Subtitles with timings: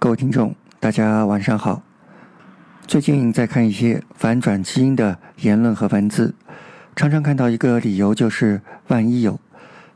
[0.00, 1.82] 各位听众，大家晚上好。
[2.86, 6.36] 最近在看一些反转基因的言论和文字，
[6.94, 9.40] 常常看到一个理由就是“万一有”。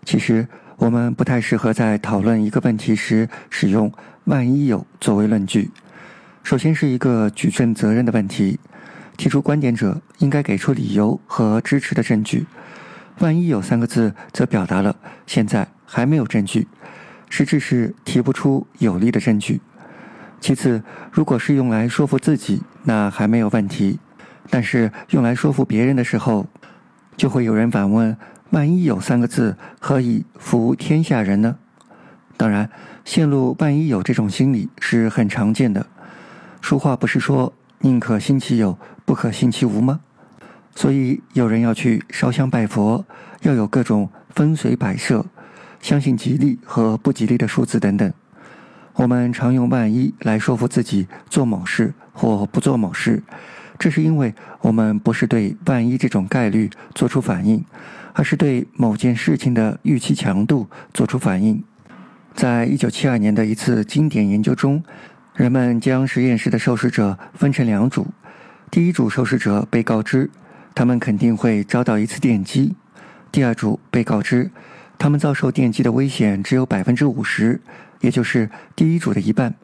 [0.05, 3.93] 其实我们不太适合在讨论一个问题时使用
[4.27, 5.71] “万一有”作为论据。
[6.43, 8.59] 首先是一个举证责任的问题，
[9.17, 12.47] 提出观点者应该给出理由和支持的证据。
[13.23, 14.97] “万一有”三个字则表达了
[15.29, 16.67] 现在还没有证据，
[17.31, 19.61] 实质是提不出有力的证据。
[20.43, 20.83] 其次，
[21.13, 24.01] 如果是用来说服自己，那还没有问题；
[24.51, 26.49] 但是用来说服别人的时候，
[27.17, 28.17] 就会有人反问：
[28.51, 31.57] 万一有三个字，何以服天下人呢？
[32.37, 32.69] 当然，
[33.05, 35.87] 陷入万一有这种心理是很常见的。
[36.61, 40.01] 俗话不是说“宁可信其有，不可信其无”吗？
[40.75, 43.05] 所以有人要去烧香拜佛，
[43.43, 45.25] 要有各种风水摆设，
[45.81, 48.13] 相信吉利和不吉利的数字等等。
[48.95, 53.23] 我们常用“万一”来说服自己做某事或不做某事，
[53.79, 57.65] 这是因为我们不是对“万一”这种概率做出反应，
[58.13, 61.65] 而是对某件事情的预期强度做出反应。
[62.35, 64.83] 在一九七二年的一次经典研究中，
[65.35, 68.07] 人们将实验室的受试者分成两组，
[68.71, 70.31] 第一组受试者被告知
[70.75, 72.75] 他们肯定会遭到一次电击，
[73.31, 74.51] 第二组被告知
[74.99, 77.61] 他们遭受电击的危险只有百分之五十。
[78.03, 79.55] 也就是第一组的一半。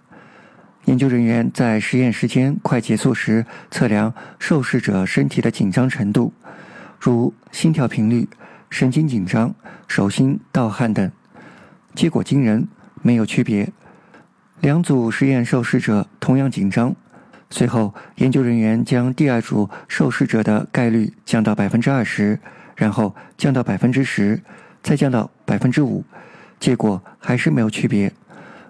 [0.87, 6.33] 研究人员在实验时间快结束时测量受试者身体的紧张程度，
[6.99, 8.27] 如心跳频率、
[8.71, 9.55] 神经紧张、
[9.87, 11.13] 手心盗汗等。
[11.95, 12.67] 结果惊人，
[13.03, 13.71] 没有区别。
[14.61, 16.97] 两组实验受试者同样紧张。
[17.51, 22.39] 随后，研究人员将第二组受试者的概率降到百分之二十，
[22.77, 24.41] 然后降到百分之十，
[24.83, 26.05] 再降到百分之五。
[26.61, 28.13] 结果还是没有区别。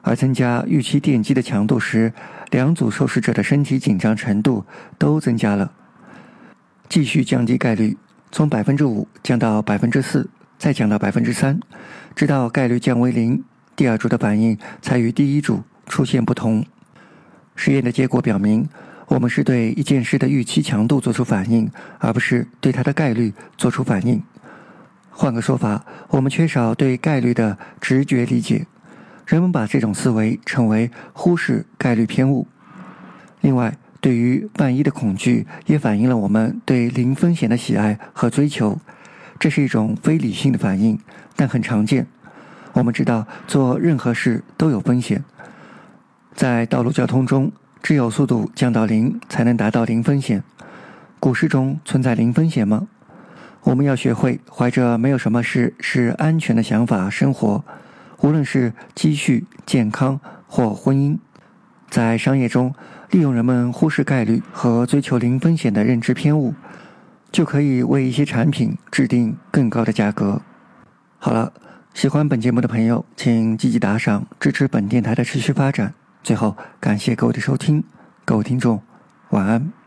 [0.03, 2.13] 而增加预期电击的强度时，
[2.51, 4.65] 两组受试者的身体紧张程度
[4.99, 5.73] 都增加了。
[6.89, 7.97] 继续降低概率，
[8.33, 10.29] 从百分之五降到百分之四，
[10.59, 11.61] 再降到百分之三，
[12.17, 13.45] 直到概率降为零，
[13.77, 16.65] 第二组的反应才与第一组出现不同。
[17.55, 18.67] 实验的结果表明，
[19.09, 24.23] 我们是对一件事的预期强度做出反应，而不是对它的概率做出反应。
[25.11, 28.65] 换个说法，我们缺少对概率的直觉理解。
[29.29, 32.47] 人们把这种思维称为忽视概率偏误。
[33.43, 38.79] 另外，对于万一的恐惧也反映了我们对零风险的喜爱和追求。
[39.39, 40.99] 这是一种非理性的反应，
[41.37, 42.07] 但很常见。
[42.73, 45.23] 我们知道做任何事都有风险。
[46.35, 47.53] 在道路交通中，
[47.83, 50.43] 只有速度降到零，才能达到零风险。
[51.21, 52.89] 股市中存在零风险吗？
[53.65, 57.63] 我们要学会怀着没有什么事是安全的想法生活。
[58.21, 61.19] 无论是积蓄、健康或婚姻，
[61.89, 62.75] 在商业中
[63.11, 66.55] 利用人们忽视概率和追求零风险的认知偏误，
[67.31, 70.43] 就可以为一些产品制定更高的价格。
[71.19, 71.53] 好了，
[71.95, 75.95] 喜欢本节目的朋友，请积极打赏，支持本电台的持续发展。
[76.23, 77.85] 最后，感谢各位的收听，
[78.25, 78.83] 各位听众，
[79.31, 79.78] 晚安。